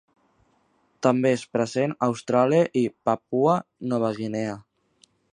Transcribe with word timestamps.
També 1.07 1.31
és 1.39 1.43
present 1.57 1.93
a 1.95 2.07
Austràlia 2.07 2.63
i 2.81 2.83
Papua 3.09 3.59
Nova 3.93 4.09
Guinea. 4.21 4.57